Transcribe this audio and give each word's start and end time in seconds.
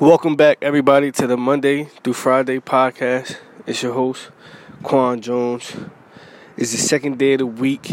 Welcome 0.00 0.36
back, 0.36 0.58
everybody, 0.62 1.10
to 1.10 1.26
the 1.26 1.36
Monday 1.36 1.86
through 2.04 2.12
Friday 2.12 2.60
podcast. 2.60 3.36
It's 3.66 3.82
your 3.82 3.94
host, 3.94 4.30
Quan 4.84 5.20
Jones. 5.20 5.74
It's 6.56 6.70
the 6.70 6.78
second 6.78 7.18
day 7.18 7.32
of 7.32 7.40
the 7.40 7.46
week. 7.46 7.90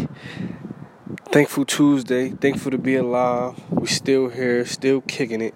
Thankful 1.32 1.66
Tuesday. 1.66 2.30
Thankful 2.30 2.70
to 2.70 2.78
be 2.78 2.96
alive. 2.96 3.60
We're 3.72 3.88
still 3.88 4.30
here, 4.30 4.68
still 4.68 5.02
kicking 5.02 5.42
it. 5.42 5.56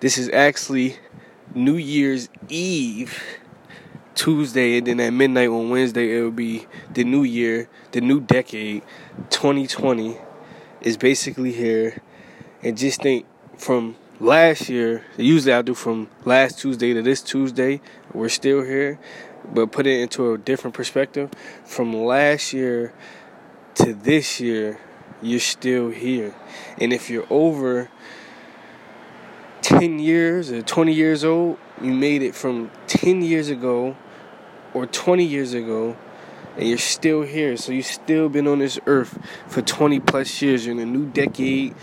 This 0.00 0.18
is 0.18 0.28
actually 0.34 0.98
New 1.54 1.76
Year's 1.76 2.28
Eve, 2.50 3.18
Tuesday, 4.14 4.76
and 4.76 4.86
then 4.88 5.00
at 5.00 5.14
midnight 5.14 5.48
on 5.48 5.70
Wednesday, 5.70 6.18
it 6.18 6.20
will 6.20 6.30
be 6.30 6.66
the 6.92 7.04
new 7.04 7.22
year, 7.22 7.70
the 7.92 8.02
new 8.02 8.20
decade, 8.20 8.82
2020 9.30 10.18
is 10.82 10.98
basically 10.98 11.52
here. 11.52 12.02
And 12.62 12.76
just 12.76 13.00
think 13.00 13.24
from 13.56 13.96
last 14.20 14.68
year, 14.68 15.04
usually 15.16 15.52
I 15.52 15.62
do 15.62 15.74
from 15.74 16.08
last 16.24 16.58
Tuesday 16.58 16.94
to 16.94 17.02
this 17.02 17.22
Tuesday, 17.22 17.80
we're 18.12 18.28
still 18.28 18.62
here, 18.62 18.98
but 19.52 19.72
put 19.72 19.86
it 19.86 20.00
into 20.00 20.32
a 20.32 20.38
different 20.38 20.74
perspective. 20.74 21.30
From 21.64 21.92
last 21.94 22.52
year 22.52 22.92
to 23.76 23.94
this 23.94 24.40
year, 24.40 24.80
you're 25.22 25.40
still 25.40 25.90
here. 25.90 26.34
And 26.78 26.92
if 26.92 27.10
you're 27.10 27.26
over 27.30 27.90
10 29.62 29.98
years 29.98 30.50
or 30.50 30.62
20 30.62 30.92
years 30.92 31.24
old, 31.24 31.58
you 31.80 31.92
made 31.92 32.22
it 32.22 32.34
from 32.34 32.70
10 32.86 33.22
years 33.22 33.48
ago 33.48 33.96
or 34.72 34.86
20 34.86 35.24
years 35.24 35.52
ago 35.54 35.96
and 36.56 36.68
you're 36.68 36.78
still 36.78 37.22
here. 37.22 37.56
So 37.56 37.72
you've 37.72 37.86
still 37.86 38.28
been 38.28 38.46
on 38.46 38.60
this 38.60 38.78
earth 38.86 39.18
for 39.46 39.60
20 39.62 40.00
plus 40.00 40.40
years. 40.40 40.64
You're 40.64 40.74
in 40.74 40.80
a 40.80 40.86
new 40.86 41.06
decade 41.06 41.74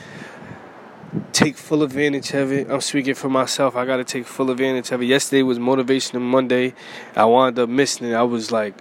take 1.31 1.57
full 1.57 1.83
advantage 1.83 2.33
of 2.33 2.51
it. 2.51 2.69
I'm 2.69 2.81
speaking 2.81 3.13
for 3.13 3.29
myself. 3.29 3.75
I 3.75 3.85
got 3.85 3.97
to 3.97 4.03
take 4.03 4.25
full 4.25 4.49
advantage 4.49 4.91
of 4.91 5.01
it. 5.01 5.05
Yesterday 5.05 5.43
was 5.43 5.59
Motivation 5.59 6.21
Monday. 6.21 6.73
I 7.15 7.25
wound 7.25 7.59
up 7.59 7.69
missing 7.69 8.07
it. 8.07 8.13
I 8.13 8.23
was 8.23 8.51
like 8.51 8.75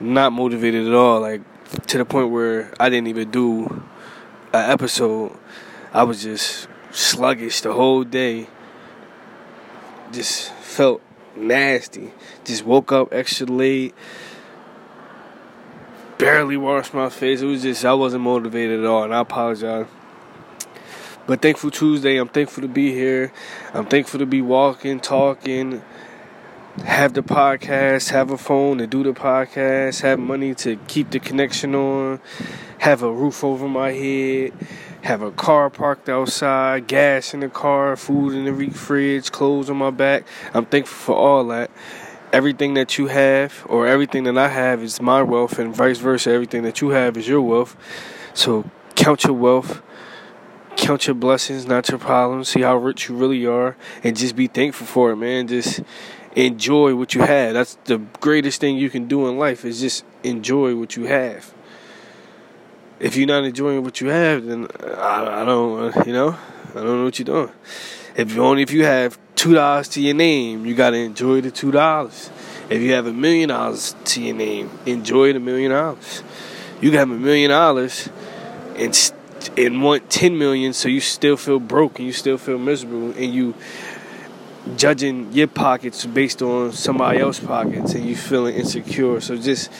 not 0.00 0.32
motivated 0.32 0.86
at 0.86 0.94
all. 0.94 1.20
Like 1.20 1.42
to 1.88 1.98
the 1.98 2.04
point 2.04 2.30
where 2.30 2.72
I 2.78 2.88
didn't 2.88 3.08
even 3.08 3.30
do 3.30 3.84
an 4.52 4.70
episode. 4.70 5.36
I 5.92 6.02
was 6.02 6.22
just 6.22 6.68
sluggish 6.90 7.60
the 7.60 7.72
whole 7.72 8.04
day. 8.04 8.48
Just 10.12 10.52
felt 10.52 11.02
nasty. 11.36 12.12
Just 12.44 12.64
woke 12.64 12.92
up 12.92 13.12
extra 13.12 13.46
late. 13.46 13.94
Barely 16.18 16.56
washed 16.56 16.94
my 16.94 17.08
face. 17.08 17.40
It 17.42 17.46
was 17.46 17.62
just 17.62 17.84
I 17.84 17.94
wasn't 17.94 18.22
motivated 18.22 18.80
at 18.80 18.86
all, 18.86 19.04
and 19.04 19.14
I 19.14 19.20
apologize. 19.20 19.86
But 21.26 21.40
thankful 21.40 21.70
Tuesday. 21.70 22.18
I'm 22.18 22.28
thankful 22.28 22.60
to 22.60 22.68
be 22.68 22.92
here. 22.92 23.32
I'm 23.72 23.86
thankful 23.86 24.20
to 24.20 24.26
be 24.26 24.42
walking, 24.42 25.00
talking, 25.00 25.82
have 26.84 27.14
the 27.14 27.22
podcast, 27.22 28.10
have 28.10 28.30
a 28.30 28.36
phone 28.36 28.76
to 28.76 28.86
do 28.86 29.02
the 29.02 29.14
podcast, 29.14 30.02
have 30.02 30.18
money 30.18 30.54
to 30.56 30.76
keep 30.86 31.12
the 31.12 31.18
connection 31.18 31.74
on, 31.74 32.20
have 32.78 33.02
a 33.02 33.10
roof 33.10 33.42
over 33.42 33.66
my 33.66 33.92
head, 33.92 34.52
have 35.00 35.22
a 35.22 35.30
car 35.30 35.70
parked 35.70 36.10
outside, 36.10 36.88
gas 36.88 37.32
in 37.32 37.40
the 37.40 37.48
car, 37.48 37.96
food 37.96 38.34
in 38.34 38.44
the 38.44 38.70
fridge, 38.70 39.32
clothes 39.32 39.70
on 39.70 39.78
my 39.78 39.90
back. 39.90 40.26
I'm 40.52 40.66
thankful 40.66 41.14
for 41.14 41.16
all 41.16 41.46
that. 41.46 41.70
Everything 42.34 42.74
that 42.74 42.98
you 42.98 43.06
have, 43.06 43.64
or 43.66 43.86
everything 43.86 44.24
that 44.24 44.36
I 44.36 44.48
have, 44.48 44.82
is 44.82 45.00
my 45.00 45.22
wealth, 45.22 45.58
and 45.58 45.74
vice 45.74 45.98
versa. 45.98 46.32
Everything 46.32 46.64
that 46.64 46.82
you 46.82 46.90
have 46.90 47.16
is 47.16 47.26
your 47.26 47.40
wealth. 47.40 47.76
So 48.34 48.68
count 48.94 49.24
your 49.24 49.34
wealth 49.34 49.80
count 50.76 51.06
your 51.06 51.14
blessings, 51.14 51.66
not 51.66 51.88
your 51.88 51.98
problems. 51.98 52.48
See 52.48 52.60
how 52.60 52.76
rich 52.76 53.08
you 53.08 53.16
really 53.16 53.46
are, 53.46 53.76
and 54.02 54.16
just 54.16 54.36
be 54.36 54.46
thankful 54.46 54.86
for 54.86 55.12
it, 55.12 55.16
man. 55.16 55.46
Just 55.46 55.80
enjoy 56.36 56.94
what 56.94 57.14
you 57.14 57.22
have. 57.22 57.54
That's 57.54 57.76
the 57.84 57.98
greatest 58.20 58.60
thing 58.60 58.76
you 58.76 58.90
can 58.90 59.06
do 59.06 59.28
in 59.28 59.38
life 59.38 59.64
is 59.64 59.80
just 59.80 60.04
enjoy 60.22 60.74
what 60.76 60.96
you 60.96 61.04
have. 61.04 61.52
If 63.00 63.16
you're 63.16 63.26
not 63.26 63.44
enjoying 63.44 63.82
what 63.82 64.00
you 64.00 64.08
have, 64.08 64.44
then 64.44 64.68
I, 64.96 65.42
I 65.42 65.44
don't, 65.44 66.06
you 66.06 66.12
know, 66.12 66.36
I 66.70 66.74
don't 66.74 66.98
know 66.98 67.04
what 67.04 67.18
you're 67.18 67.24
doing. 67.24 67.50
If 68.16 68.34
you 68.34 68.44
only 68.44 68.62
if 68.62 68.70
you 68.70 68.84
have 68.84 69.18
two 69.34 69.54
dollars 69.54 69.88
to 69.90 70.00
your 70.00 70.14
name, 70.14 70.64
you 70.64 70.74
gotta 70.74 70.98
enjoy 70.98 71.40
the 71.40 71.50
two 71.50 71.70
dollars. 71.70 72.30
If 72.70 72.80
you 72.80 72.92
have 72.92 73.06
a 73.06 73.12
million 73.12 73.48
dollars 73.48 73.94
to 74.04 74.22
your 74.22 74.34
name, 74.34 74.70
enjoy 74.86 75.32
the 75.32 75.40
million 75.40 75.72
dollars. 75.72 76.22
You 76.80 76.90
can 76.90 76.98
have 76.98 77.10
a 77.10 77.18
million 77.18 77.50
dollars 77.50 78.08
and 78.76 78.94
and 79.56 79.82
want 79.82 80.10
10 80.10 80.38
million 80.38 80.72
so 80.72 80.88
you 80.88 81.00
still 81.00 81.36
feel 81.36 81.60
broke 81.60 81.98
and 81.98 82.06
you 82.06 82.12
still 82.12 82.38
feel 82.38 82.58
miserable 82.58 83.10
and 83.12 83.34
you 83.34 83.54
judging 84.76 85.32
your 85.32 85.46
pockets 85.46 86.06
based 86.06 86.40
on 86.40 86.72
somebody 86.72 87.18
else's 87.18 87.44
pockets 87.44 87.94
and 87.94 88.06
you 88.06 88.16
feeling 88.16 88.54
insecure. 88.54 89.20
So 89.20 89.36
just 89.36 89.70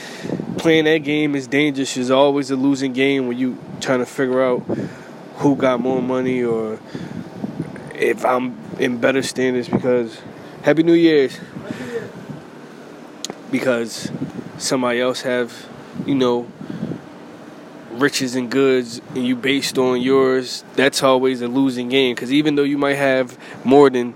playing 0.58 0.84
that 0.84 0.98
game 0.98 1.34
is 1.34 1.46
dangerous. 1.46 1.96
It's 1.96 2.10
always 2.10 2.50
a 2.50 2.56
losing 2.56 2.92
game 2.92 3.26
when 3.26 3.38
you 3.38 3.58
trying 3.80 4.00
to 4.00 4.06
figure 4.06 4.42
out 4.42 4.60
who 5.36 5.56
got 5.56 5.80
more 5.80 6.00
money 6.00 6.42
or 6.42 6.78
if 7.94 8.24
i'm 8.24 8.56
in 8.78 8.98
better 8.98 9.22
standards 9.22 9.68
because 9.68 10.20
happy 10.62 10.82
new 10.82 10.94
year's 10.94 11.38
because 13.50 14.10
somebody 14.58 15.00
else 15.00 15.22
have 15.22 15.66
you 16.06 16.14
know 16.14 16.50
riches 17.98 18.34
and 18.34 18.50
goods 18.50 19.00
and 19.14 19.26
you 19.26 19.36
based 19.36 19.78
on 19.78 20.00
yours, 20.00 20.64
that's 20.74 21.02
always 21.02 21.42
a 21.42 21.48
losing 21.48 21.88
game. 21.88 22.14
Because 22.14 22.32
even 22.32 22.54
though 22.54 22.62
you 22.62 22.78
might 22.78 22.94
have 22.94 23.38
more 23.64 23.90
than 23.90 24.14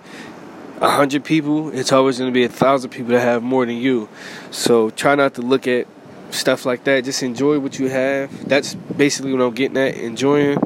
a 0.80 0.90
hundred 0.90 1.24
people, 1.24 1.70
it's 1.70 1.92
always 1.92 2.18
going 2.18 2.30
to 2.30 2.34
be 2.34 2.44
a 2.44 2.48
thousand 2.48 2.90
people 2.90 3.12
that 3.12 3.20
have 3.20 3.42
more 3.42 3.66
than 3.66 3.76
you. 3.76 4.08
So 4.50 4.90
try 4.90 5.14
not 5.14 5.34
to 5.34 5.42
look 5.42 5.66
at 5.66 5.86
stuff 6.30 6.66
like 6.66 6.84
that. 6.84 7.04
Just 7.04 7.22
enjoy 7.22 7.58
what 7.58 7.78
you 7.78 7.88
have. 7.88 8.48
That's 8.48 8.74
basically 8.74 9.32
what 9.32 9.42
I'm 9.42 9.54
getting 9.54 9.76
at. 9.76 9.96
Enjoying 9.96 10.58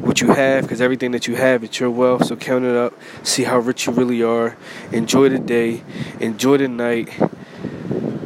what 0.00 0.20
you 0.20 0.28
have 0.28 0.62
because 0.64 0.80
everything 0.80 1.12
that 1.12 1.26
you 1.28 1.36
have 1.36 1.62
it's 1.62 1.78
your 1.78 1.90
wealth. 1.90 2.26
So 2.26 2.36
count 2.36 2.64
it 2.64 2.74
up. 2.74 2.94
See 3.22 3.44
how 3.44 3.58
rich 3.58 3.86
you 3.86 3.92
really 3.92 4.22
are. 4.22 4.56
Enjoy 4.92 5.28
the 5.28 5.38
day. 5.38 5.82
Enjoy 6.18 6.56
the 6.56 6.68
night. 6.68 7.10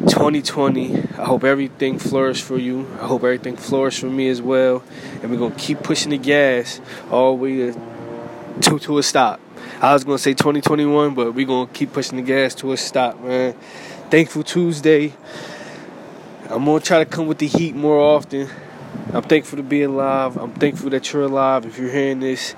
2020. 0.09 0.95
I 0.95 1.25
hope 1.25 1.45
everything 1.45 1.99
flourishes 1.99 2.45
for 2.45 2.59
you. 2.59 2.87
I 3.01 3.07
hope 3.07 3.25
everything 3.25 3.57
flourishes 3.57 4.01
for 4.01 4.07
me 4.07 4.29
as 4.29 4.41
well. 4.41 4.83
And 5.23 5.31
we're 5.31 5.39
gonna 5.39 5.55
keep 5.55 5.83
pushing 5.83 6.11
the 6.11 6.19
gas 6.19 6.81
all 7.11 7.37
the 7.37 7.43
way 7.43 7.57
to 7.57 7.95
to, 8.61 8.79
to 8.79 8.99
a 8.99 9.03
stop. 9.03 9.41
I 9.81 9.93
was 9.93 10.05
gonna 10.05 10.19
say 10.19 10.35
2021, 10.35 11.15
but 11.15 11.35
we're 11.35 11.47
gonna 11.47 11.71
keep 11.71 11.93
pushing 11.93 12.17
the 12.17 12.23
gas 12.23 12.55
to 12.57 12.73
a 12.73 12.77
stop, 12.77 13.21
man. 13.21 13.55
Thankful 14.11 14.45
Tuesday. 14.45 15.15
I'm 16.49 16.65
gonna 16.65 16.81
try 16.81 16.99
to 16.99 17.07
come 17.07 17.27
with 17.27 17.39
the 17.39 17.47
heat 17.47 17.75
more 17.75 17.99
often. 17.99 18.49
I'm 19.13 19.23
thankful 19.23 19.57
to 19.57 19.63
be 19.63 19.83
alive. 19.83 20.37
I'm 20.37 20.53
thankful 20.53 20.91
that 20.91 21.13
you're 21.13 21.23
alive. 21.23 21.67
If 21.67 21.79
you're 21.79 21.91
hearing 21.91 22.21
this, 22.21 22.55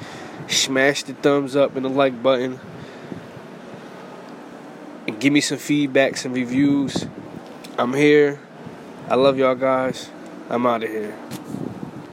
smash 0.48 1.02
the 1.04 1.14
thumbs 1.14 1.56
up 1.56 1.76
and 1.76 1.84
the 1.84 1.90
like 1.90 2.22
button. 2.22 2.60
And 5.06 5.20
give 5.20 5.32
me 5.32 5.40
some 5.40 5.58
feedback, 5.58 6.16
some 6.16 6.32
reviews. 6.32 7.06
I'm 7.78 7.92
here. 7.92 8.40
I 9.06 9.16
love 9.16 9.36
y'all 9.36 9.54
guys. 9.54 10.08
I'm 10.48 10.64
out 10.66 10.82
of 10.82 10.88
here. 10.88 11.14